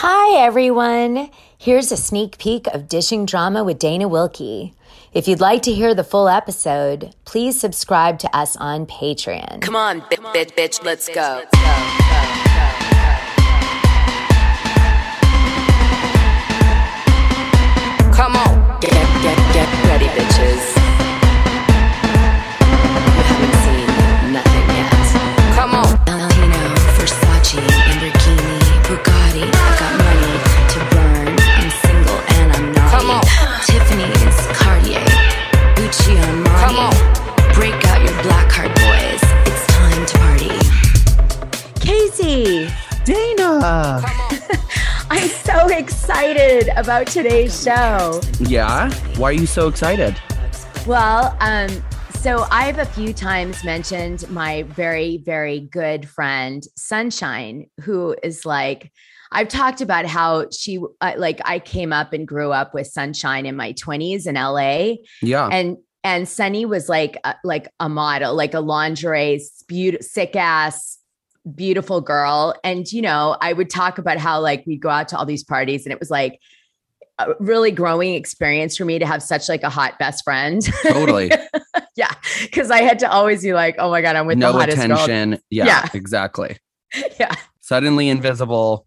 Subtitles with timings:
[0.00, 1.28] Hi, everyone.
[1.58, 4.72] Here's a sneak peek of Dishing Drama with Dana Wilkey.
[5.12, 9.60] If you'd like to hear the full episode, please subscribe to us on Patreon.
[9.60, 11.42] Come on, bitch, bitch, bitch, let's go.
[18.14, 20.67] Come on, get, get, get ready, bitches.
[45.48, 48.20] So excited about today's show.
[48.38, 48.92] Yeah?
[49.16, 50.14] Why are you so excited?
[50.86, 51.70] Well, um,
[52.16, 58.92] so I've a few times mentioned my very, very good friend Sunshine, who is like,
[59.32, 63.46] I've talked about how she, uh, like, I came up and grew up with Sunshine
[63.46, 64.96] in my 20s in LA.
[65.22, 65.48] Yeah.
[65.50, 70.98] and and Sunny was like a, like a model, like a lingerie, beaut- sick ass,
[71.54, 72.54] beautiful girl.
[72.64, 75.44] And you know, I would talk about how like we'd go out to all these
[75.44, 76.40] parties, and it was like
[77.18, 80.62] a really growing experience for me to have such like a hot best friend.
[80.84, 81.30] Totally.
[81.96, 84.58] yeah, because I had to always be like, oh my god, I'm with no the
[84.60, 84.92] hottest girl.
[84.92, 85.40] attention.
[85.50, 85.88] Yeah, Yeah.
[85.94, 86.58] exactly.
[87.20, 87.34] Yeah.
[87.60, 88.86] Suddenly invisible.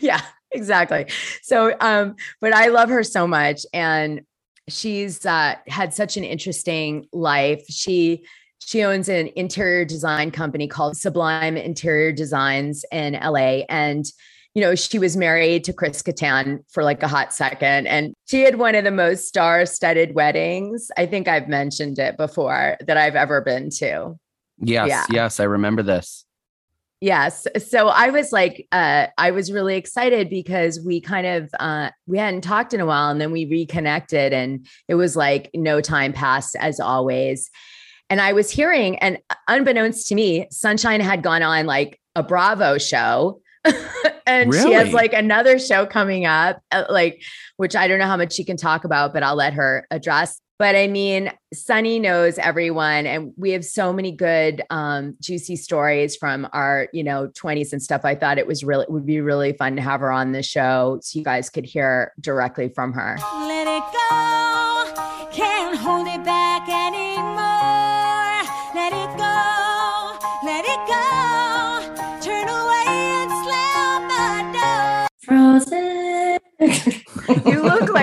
[0.00, 0.20] yeah
[0.52, 1.04] exactly
[1.42, 4.20] so um but i love her so much and
[4.68, 8.24] she's uh had such an interesting life she
[8.66, 14.06] she owns an interior design company called sublime interior designs in la and
[14.54, 18.42] you know she was married to chris Kattan for like a hot second and she
[18.42, 23.16] had one of the most star-studded weddings i think i've mentioned it before that i've
[23.16, 24.16] ever been to
[24.58, 25.04] Yes, Yeah.
[25.10, 26.24] yes, I remember this.
[27.00, 27.46] Yes.
[27.58, 32.16] So I was like, uh, I was really excited because we kind of uh we
[32.16, 36.12] hadn't talked in a while and then we reconnected and it was like no time
[36.12, 37.50] passed as always.
[38.10, 42.78] And I was hearing, and unbeknownst to me, Sunshine had gone on like a Bravo
[42.78, 43.40] show.
[44.26, 47.22] and she has like another show coming up, uh, like,
[47.56, 50.38] which I don't know how much she can talk about, but I'll let her address.
[50.58, 56.14] But I mean, Sunny knows everyone, and we have so many good, um, juicy stories
[56.14, 58.02] from our, you know, 20s and stuff.
[58.04, 61.00] I thought it was really would be really fun to have her on the show
[61.02, 63.16] so you guys could hear directly from her.
[63.18, 67.03] Let it go, can't hold it back anymore.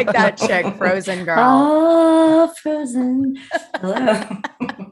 [0.07, 1.37] Like that chick, Frozen girl.
[1.39, 3.37] Oh, frozen.
[3.75, 4.23] Hello.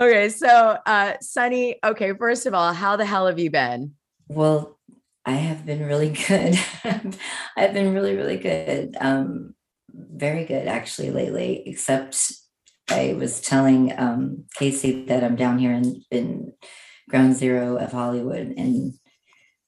[0.00, 3.92] Okay, so uh Sunny, okay, first of all, how the hell have you been?
[4.28, 4.78] well,
[5.24, 6.58] I have been really good.
[7.56, 8.96] I've been really, really good.
[9.00, 9.54] Um,
[9.94, 12.32] very good actually lately, except
[12.90, 16.52] I was telling um, Casey that I'm down here in, in
[17.08, 18.94] ground zero of Hollywood, and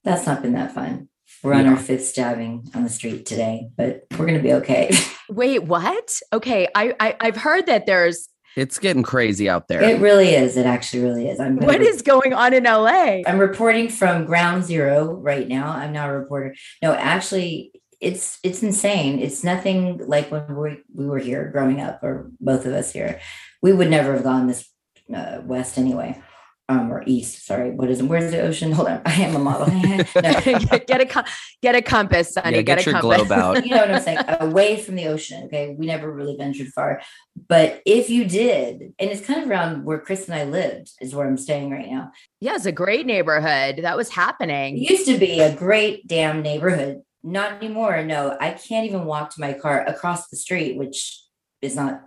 [0.03, 1.09] that's not been that fun.
[1.45, 1.73] We're on Yeah.
[1.73, 4.91] our fifth stabbing on the street today, but we're going to be okay.
[5.29, 6.21] Wait, what?
[6.33, 9.83] Okay, I, I I've heard that there's It's getting crazy out there.
[9.83, 10.57] It really is.
[10.57, 11.39] It actually really is.
[11.41, 13.21] I'm gonna what re- is going on in LA?
[13.27, 15.71] I'm reporting from ground zero right now.
[15.71, 16.55] I'm not a reporter.
[16.83, 19.19] No, actually, it's it's insane.
[19.19, 23.21] It's nothing like when we we were here growing up, or both of us here.
[23.63, 24.69] We would never have gone this
[25.15, 26.21] uh, west anyway,
[26.69, 27.45] um, or east.
[27.45, 28.05] Sorry, what is it?
[28.05, 28.73] Where's the ocean?
[28.73, 29.67] Hold on, I am a model.
[30.15, 30.41] No,
[30.87, 31.25] get a
[31.63, 32.57] get a compass, Sunny.
[32.57, 33.29] yeah, get, get a your compass.
[33.29, 33.65] globe out.
[33.65, 34.19] you know what I'm saying?
[34.41, 35.45] Away from the ocean.
[35.47, 35.75] Okay.
[35.77, 37.01] We never really ventured far.
[37.49, 41.15] But if you did, and it's kind of around where Chris and I lived, is
[41.15, 42.13] where I'm staying right now.
[42.41, 43.81] yeah, it's a great neighborhood.
[43.83, 44.79] That was happening.
[44.79, 47.03] It used to be a great damn neighborhood.
[47.23, 48.03] Not anymore.
[48.05, 51.23] No, I can't even walk to my car across the street, which
[51.63, 52.03] is not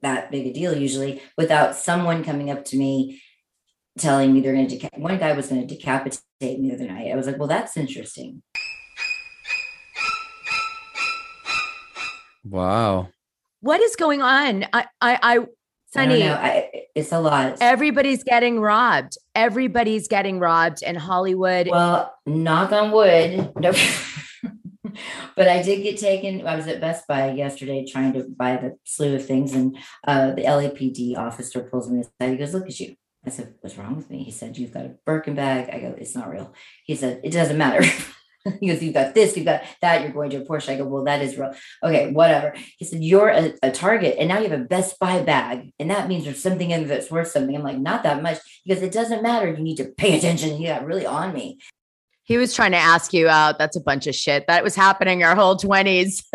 [0.00, 3.22] that big a deal usually, without someone coming up to me
[3.98, 4.76] telling me they're going to.
[4.78, 7.10] Deca- One guy was going to decapitate me the other night.
[7.12, 8.42] I was like, well, that's interesting.
[12.44, 13.08] Wow.
[13.60, 14.64] What is going on?
[14.72, 15.48] I I, I I don't
[16.08, 16.34] Sunny, know.
[16.34, 17.58] I, it's a lot.
[17.60, 19.18] everybody's getting robbed.
[19.34, 21.68] Everybody's getting robbed in Hollywood.
[21.68, 23.52] Well, knock on wood.
[23.60, 23.72] No.
[25.36, 26.46] but I did get taken.
[26.46, 29.76] I was at Best Buy yesterday trying to buy the slew of things, and
[30.06, 32.30] uh, the LAPD officer pulls me aside.
[32.30, 34.86] He goes, "Look at you." I said, "What's wrong with me?" He said, "You've got
[34.86, 36.52] a Birkin bag." I go, "It's not real."
[36.84, 37.84] He said, "It doesn't matter."
[38.60, 40.02] he goes, "You've got this, you've got that.
[40.02, 42.54] You're going to a Porsche." I go, "Well, that is real." Okay, whatever.
[42.78, 45.90] He said, "You're a, a Target, and now you have a Best Buy bag, and
[45.90, 48.74] that means there's something in there that's worth something." I'm like, "Not that much." He
[48.74, 49.48] goes, "It doesn't matter.
[49.48, 51.58] You need to pay attention." He got really on me.
[52.24, 53.58] He was trying to ask you out.
[53.58, 54.46] That's a bunch of shit.
[54.46, 56.22] That was happening our whole 20s.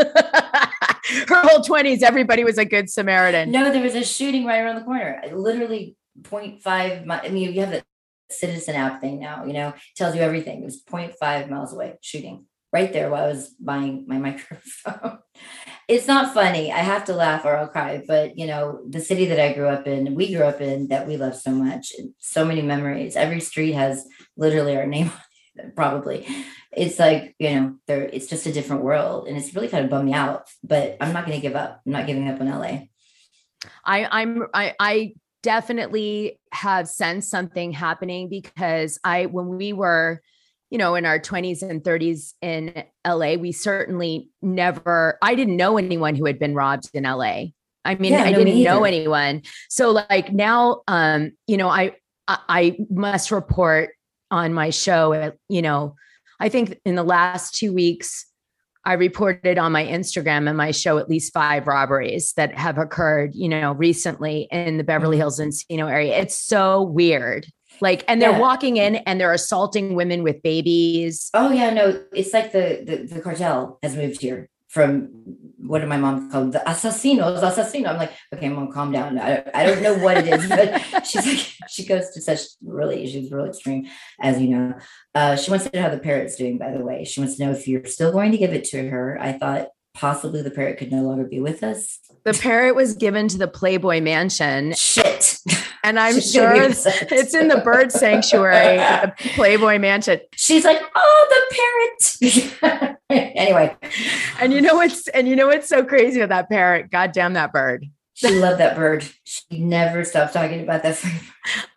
[1.30, 3.50] Her whole 20s, everybody was a good Samaritan.
[3.50, 5.22] No, there was a shooting right around the corner.
[5.34, 7.84] Literally 0.5 mi- I mean, you have the
[8.30, 10.62] citizen app thing now, you know, tells you everything.
[10.62, 15.20] It was 0.5 miles away shooting right there while I was buying my microphone.
[15.88, 16.72] it's not funny.
[16.72, 18.04] I have to laugh or I'll cry.
[18.06, 21.08] But, you know, the city that I grew up in, we grew up in, that
[21.08, 23.16] we love so much, so many memories.
[23.16, 24.06] Every street has
[24.36, 26.28] literally our name on it, probably.
[26.72, 29.28] It's like, you know, there it's just a different world.
[29.28, 30.50] And it's really kind of bummed me out.
[30.64, 31.82] But I'm not going to give up.
[31.86, 32.80] I'm not giving up on LA.
[33.84, 35.14] I, I'm I, I
[35.48, 40.22] definitely have sensed something happening because I when we were,
[40.70, 45.78] you know, in our 20s and 30s in LA, we certainly never I didn't know
[45.78, 47.46] anyone who had been robbed in LA.
[47.86, 49.44] I mean, Yeah, I no, didn't know anyone.
[49.70, 51.96] So like now um, you know, I
[52.28, 53.92] I, I must report
[54.30, 55.96] on my show at, you know,
[56.42, 58.26] I think in the last 2 weeks
[58.88, 63.36] I reported on my Instagram and my show at least five robberies that have occurred,
[63.36, 65.20] you know, recently in the Beverly Mhm.
[65.20, 66.18] Hills Encino area.
[66.18, 67.48] It's so weird.
[67.82, 68.40] Like, and they're Yeah.
[68.40, 71.30] walking in and they're assaulting women with babies.
[71.34, 74.48] Oh yeah, no, it's like the, the the cartel has moved here
[74.78, 75.10] from
[75.58, 77.88] what did my mom call the assassinos, assassino.
[77.88, 79.18] I'm like, okay, mom, calm down.
[79.20, 83.06] I, I don't know what it is, but she's like, she goes to such really,
[83.08, 83.88] she's really extreme,
[84.22, 84.74] as you know.
[85.16, 87.04] Uh, she wants to know how the parrot's doing, by the way.
[87.04, 89.18] She wants to know if you're still going to give it to her.
[89.20, 92.00] I thought possibly the parrot could no longer be with us.
[92.24, 95.40] The parrot was given to the Playboy Mansion, Shit.
[95.84, 100.20] and I'm sure it's in the bird sanctuary at the Playboy Mansion.
[100.36, 102.98] She's like, oh, the parrot.
[103.10, 103.76] anyway,
[104.40, 106.92] And you know what's and you know what's so crazy with that parrot?
[106.92, 107.86] God damn that bird.
[108.14, 109.08] she loved that bird.
[109.24, 111.04] She never stopped talking about that.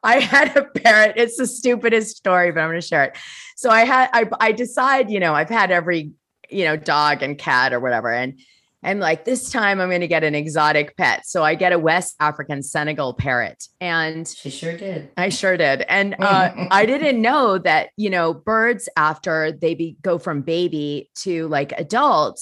[0.03, 1.15] I had a parrot.
[1.17, 3.17] It's the stupidest story, but I'm going to share it.
[3.57, 6.13] So I had, I, I decide, you know, I've had every,
[6.49, 8.11] you know, dog and cat or whatever.
[8.11, 8.41] And
[8.83, 11.27] I'm like, this time I'm going to get an exotic pet.
[11.27, 13.65] So I get a West African Senegal parrot.
[13.81, 15.11] And She sure did.
[15.19, 15.83] I sure did.
[15.89, 21.11] And uh, I didn't know that, you know, birds after they be, go from baby
[21.17, 22.41] to like adult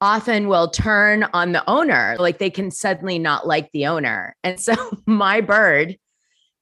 [0.00, 2.16] often will turn on the owner.
[2.18, 4.36] Like they can suddenly not like the owner.
[4.44, 4.74] And so
[5.06, 5.96] my bird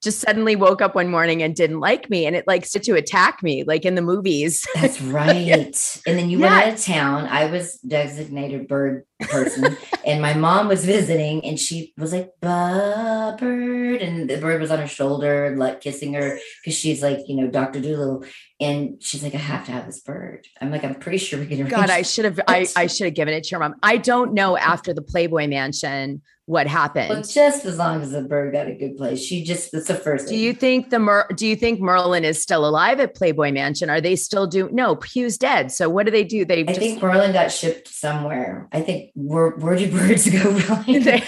[0.02, 2.24] just suddenly woke up one morning and didn't like me.
[2.24, 4.66] And it like started to attack me, like in the movies.
[4.74, 6.00] That's right.
[6.06, 6.48] And then you Yeah.
[6.54, 7.26] went out of town.
[7.26, 13.36] I was designated bird person, and my mom was visiting, and she was like, "Ba
[13.38, 17.36] bird," and the bird was on her shoulder, like kissing her because she's like, you
[17.36, 18.24] know, Doctor Dolittle,
[18.60, 21.46] and she's like, "I have to have this bird." I'm like, "I'm pretty sure we
[21.46, 23.76] can." God, I should have I, I should have given it to your mom.
[23.82, 27.08] I don't know after the Playboy Mansion what happened.
[27.08, 29.94] Well, just as long as the bird got a good place, she just that's the
[29.94, 30.26] first.
[30.26, 30.40] Do thing.
[30.40, 33.88] you think the Mer- do you think Merlin is still alive at Playboy Mansion?
[33.88, 35.70] Are they still doing no, Hugh's dead.
[35.70, 36.44] So what do they do?
[36.44, 38.68] They I just think Merlin got shipped somewhere.
[38.72, 40.50] I think where where do birds go?
[40.86, 40.98] Really?
[40.98, 41.22] they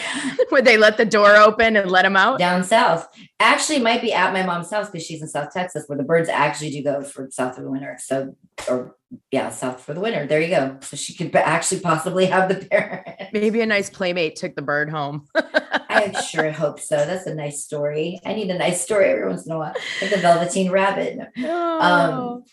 [0.50, 2.38] would they let the door open and let them out?
[2.38, 3.08] down south.
[3.40, 6.04] Actually, it might be at my mom's house because she's in South Texas, where the
[6.04, 7.96] birds actually do go for south for the winter.
[8.00, 8.36] So,
[8.68, 8.96] or
[9.30, 10.26] yeah, south for the winter.
[10.26, 10.78] There you go.
[10.82, 13.08] So she could actually possibly have the parent.
[13.32, 15.26] Maybe a nice playmate took the bird home.
[15.34, 16.96] I sure hope so.
[16.96, 18.20] That's a nice story.
[18.24, 21.18] I need a nice story every once in a while, like the Velveteen Rabbit.
[21.38, 22.44] Oh.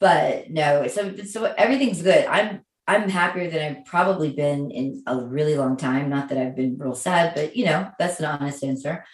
[0.00, 2.26] But no, so so everything's good.
[2.26, 6.08] I'm I'm happier than I've probably been in a really long time.
[6.08, 9.04] Not that I've been real sad, but you know, that's an honest answer.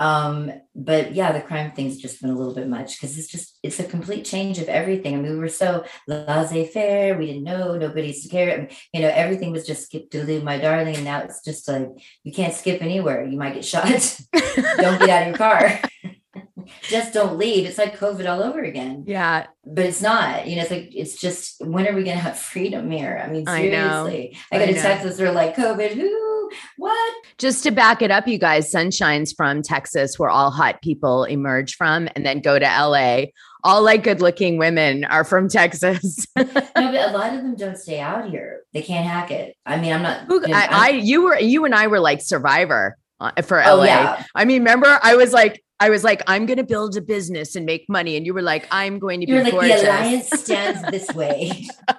[0.00, 3.58] Um, but yeah, the crime thing's just been a little bit much because it's just
[3.62, 5.14] it's a complete change of everything.
[5.14, 8.52] I mean, we were so laissez-faire, we didn't know, nobody's care.
[8.52, 11.68] I mean, you know, everything was just skip to my darling, and now it's just
[11.68, 11.88] like
[12.22, 13.24] you can't skip anywhere.
[13.24, 13.86] You might get shot.
[14.32, 15.80] don't get out of your car.
[16.82, 17.66] just don't leave.
[17.66, 21.20] It's like COVID all over again yeah, but it's not you know it's like it's
[21.20, 24.68] just when are we going to have freedom here i mean seriously i, I got
[24.68, 24.82] a know.
[24.82, 29.32] text that's sort like covid who what just to back it up, you guys, Sunshine's
[29.32, 33.24] from Texas, where all hot people emerge from, and then go to LA.
[33.64, 36.26] All like good-looking women are from Texas.
[36.36, 39.80] no but a lot of them don't stay out here they can't hack it i
[39.80, 43.40] mean i'm not Who- I, I, you were, you and I were like Survivor uh,
[43.42, 43.84] for oh LA.
[43.84, 47.00] yeah I mean, remember, I was like, I was like, I'm going to build a
[47.00, 49.82] business and make money, and you were like, I'm going to you're be like gorgeous,
[49.82, 51.68] the alliance stands this way.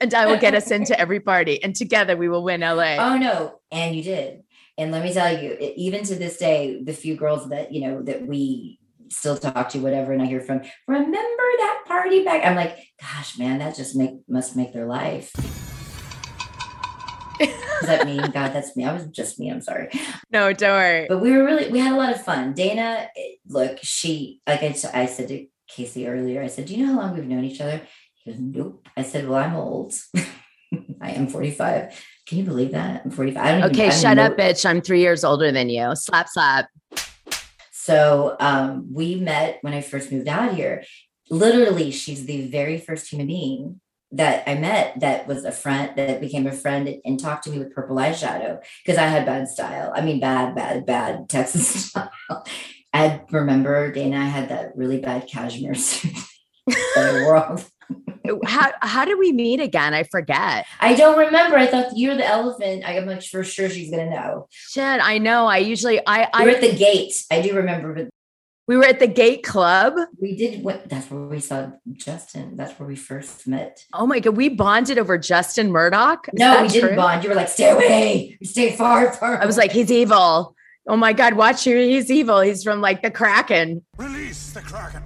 [0.00, 2.96] And I will get us into every party, and together we will win LA.
[2.98, 4.42] oh no and you did.
[4.78, 8.02] And let me tell you even to this day the few girls that you know
[8.02, 12.44] that we still talk to whatever and i hear from remember that party back?
[12.44, 15.30] I'm like gosh man that just make must make their life
[17.38, 18.52] Does that mean God?
[18.52, 18.84] That's me.
[18.84, 19.50] I was just me.
[19.50, 19.88] I'm sorry.
[20.30, 21.06] no, don't worry.
[21.08, 22.52] But we were really, we had a lot of fun.
[22.54, 23.08] Dana,
[23.48, 27.14] look, she, like I said to Casey earlier, I said, Do you know how long
[27.14, 27.80] we've known each other?
[28.14, 28.86] He goes, Nope.
[28.96, 29.94] I said, Well, I'm old.
[31.00, 32.04] I am 45.
[32.26, 33.02] Can you believe that?
[33.04, 33.42] I'm 45.
[33.44, 34.64] I don't even- I Okay, don't shut know- up, bitch.
[34.68, 35.94] I'm three years older than you.
[35.94, 36.68] Slap, slap.
[37.72, 40.82] So um, we met when I first moved out here.
[41.30, 43.80] Literally, she's the very first human being
[44.12, 47.58] that I met that was a friend that became a friend and talked to me
[47.58, 49.92] with purple eyeshadow because I had bad style.
[49.94, 52.10] I mean, bad, bad, bad Texas style.
[52.92, 56.14] I remember Dana, I had that really bad cashmere suit
[56.66, 57.60] that I wore all
[58.28, 59.92] oh, How how did we meet again?
[59.92, 60.66] I forget.
[60.80, 61.58] I don't remember.
[61.58, 62.84] I thought you're the elephant.
[62.86, 64.46] I am like for sure she's gonna know.
[64.50, 65.46] Shit, I know.
[65.46, 67.14] I usually I We I at the gate.
[67.30, 68.08] I do remember, but
[68.66, 69.94] we were at the Gate Club.
[70.20, 70.62] we did.
[70.64, 72.56] What, that's where we saw Justin.
[72.56, 73.84] That's where we first met.
[73.92, 76.28] Oh my god, we bonded over Justin Murdoch.
[76.32, 76.96] Is No, that we didn't true?
[76.96, 77.22] bond.
[77.24, 79.40] You were like, stay away, stay far, far.
[79.42, 80.54] I was like, he's evil.
[80.88, 81.76] Oh my god, watch you.
[81.76, 82.40] He's evil.
[82.40, 83.84] He's from like the Kraken.
[83.98, 85.02] Release the Kraken.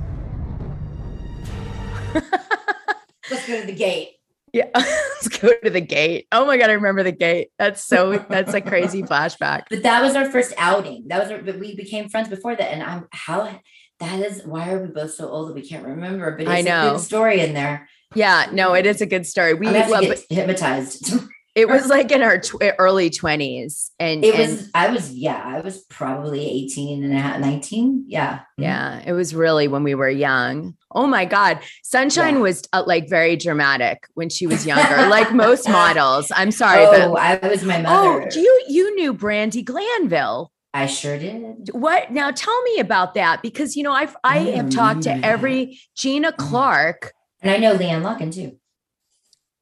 [3.31, 4.17] let's go to the gate.
[4.53, 6.27] Yeah, let's go to the gate.
[6.33, 7.49] Oh my god, I remember the gate.
[7.59, 9.65] That's so that's a crazy flashback.
[9.71, 11.05] But that was our first outing.
[11.09, 12.73] That was our, but we became friends before that.
[12.73, 13.61] And I'm how
[14.01, 16.33] that is why are we both so old that we can't remember?
[16.33, 16.93] But it's I a know.
[16.93, 17.89] good story in there.
[18.15, 19.55] Yeah, no, it is a good story.
[19.55, 21.13] We gonna have well, to but hypnotized.
[21.55, 25.43] it was like in our tw- early twenties, and It and- was, I was, yeah,
[25.45, 28.05] I was probably 18 and a half, 19.
[28.07, 28.39] Yeah.
[28.39, 28.63] Mm-hmm.
[28.63, 30.75] Yeah, it was really when we were young.
[30.93, 31.61] Oh my God.
[31.83, 32.41] Sunshine Yeah.
[32.41, 36.31] was uh, like very dramatic when she was younger, like most models.
[36.35, 36.85] I'm sorry.
[36.85, 38.29] Oh, but, I was my oh, mother.
[38.31, 40.53] do you you knew Brandi Glanville?
[40.73, 41.71] I sure did.
[41.73, 42.31] What now?
[42.31, 45.81] Tell me about that because you know I've I I have talked to remember every
[45.97, 46.49] Gina mm-hmm.
[46.49, 47.13] Clark.
[47.43, 48.60] And I know LeeAnne Locken too.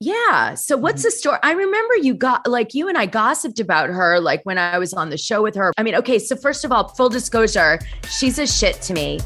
[0.01, 0.55] Yeah.
[0.55, 1.07] So what's mm-hmm.
[1.07, 1.39] the story?
[1.43, 4.93] I remember you got like you and I gossiped about her like when I was
[4.93, 5.73] on the show with her.
[5.77, 9.19] I mean, okay, so first of all, full disclosure, she's a shit to me.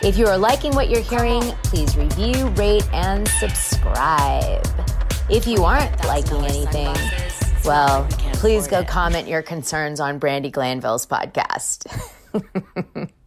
[0.00, 4.66] If you are liking what you're hearing, please review, rate, and subscribe.
[5.30, 6.96] If you aren't liking anything,
[7.64, 11.86] well, please go comment your concerns on Brandi Glanville's podcast.